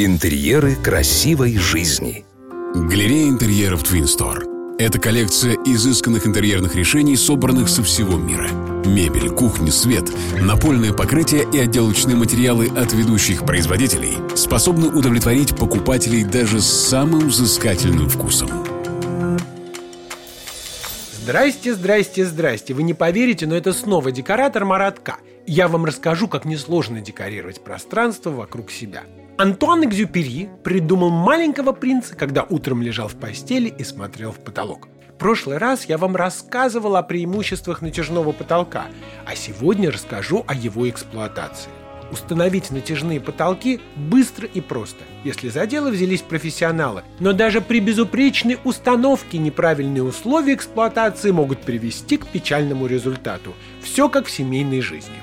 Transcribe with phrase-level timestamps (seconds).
[0.00, 2.24] Интерьеры красивой жизни.
[2.72, 4.76] Галерея интерьеров Twin Store.
[4.78, 8.48] Это коллекция изысканных интерьерных решений, собранных со всего мира.
[8.86, 10.04] Мебель, кухня, свет,
[10.40, 18.08] напольное покрытие и отделочные материалы от ведущих производителей способны удовлетворить покупателей даже с самым взыскательным
[18.08, 18.50] вкусом.
[21.24, 22.72] Здрасте, здрасте, здрасте.
[22.72, 25.16] Вы не поверите, но это снова декоратор Маратка.
[25.44, 29.02] Я вам расскажу, как несложно декорировать пространство вокруг себя.
[29.40, 34.88] Антуан Экзюпери придумал маленького принца, когда утром лежал в постели и смотрел в потолок.
[35.14, 38.86] В прошлый раз я вам рассказывал о преимуществах натяжного потолка,
[39.24, 41.70] а сегодня расскажу о его эксплуатации.
[42.10, 47.04] Установить натяжные потолки быстро и просто, если за дело взялись профессионалы.
[47.20, 53.54] Но даже при безупречной установке неправильные условия эксплуатации могут привести к печальному результату.
[53.84, 55.14] Все как в семейной жизни.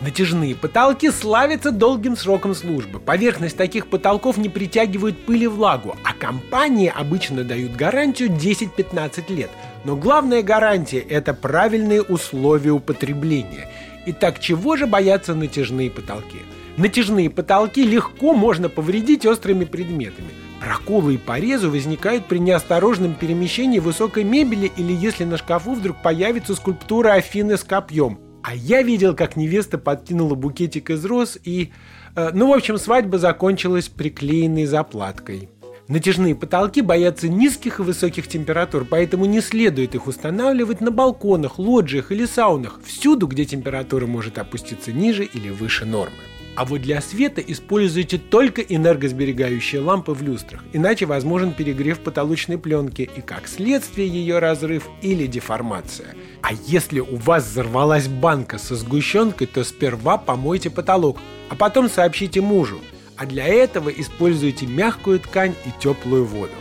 [0.00, 2.98] Натяжные потолки славятся долгим сроком службы.
[2.98, 9.50] Поверхность таких потолков не притягивает пыль и влагу, а компании обычно дают гарантию 10-15 лет.
[9.84, 13.70] Но главная гарантия– это правильные условия употребления.
[14.06, 16.38] Итак, чего же боятся натяжные потолки?
[16.76, 20.28] Натяжные потолки легко можно повредить острыми предметами.
[20.60, 26.54] Проколы и порезы возникают при неосторожном перемещении высокой мебели или если на шкафу вдруг появится
[26.54, 28.18] скульптура Афины с копьем.
[28.44, 31.72] А я видел, как невеста подкинула букетик из роз и...
[32.14, 35.48] Э, ну, в общем, свадьба закончилась приклеенной заплаткой.
[35.88, 42.12] Натяжные потолки боятся низких и высоких температур, поэтому не следует их устанавливать на балконах, лоджиях
[42.12, 46.12] или саунах, всюду, где температура может опуститься ниже или выше нормы.
[46.56, 53.02] А вот для света используйте только энергосберегающие лампы в люстрах, иначе возможен перегрев потолочной пленки
[53.02, 56.14] и как следствие ее разрыв или деформация.
[56.42, 62.40] А если у вас взорвалась банка со сгущенкой, то сперва помойте потолок, а потом сообщите
[62.40, 62.78] мужу.
[63.16, 66.52] А для этого используйте мягкую ткань и теплую воду.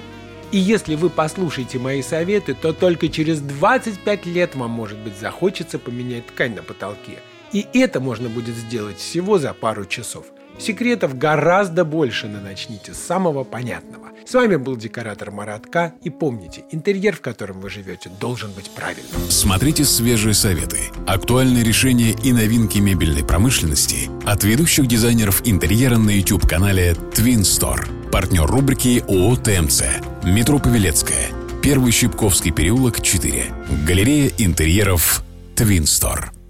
[0.51, 5.77] И если вы послушаете мои советы, то только через 25 лет вам, может быть, захочется
[5.77, 7.19] поменять ткань на потолке–
[7.53, 10.25] и это можно будет сделать всего за пару часов.
[10.59, 14.09] Секретов гораздо больше, но начните с самого понятного.
[14.25, 15.93] С вами был декоратор Маратка.
[16.01, 19.29] И помните, интерьер, в котором вы живете, должен быть правильным.
[19.29, 26.91] Смотрите свежие советы, актуальные решения и новинки мебельной промышленности от ведущих дизайнеров интерьера на YouTube-канале
[27.13, 28.09] Twin Store.
[28.11, 29.83] Партнер рубрики ООО ТМЦ.
[30.23, 31.29] Метро Павелецкая.
[31.61, 33.45] Первый Щипковский переулок, 4.
[33.85, 35.23] Галерея интерьеров
[35.55, 36.42] Twin Store.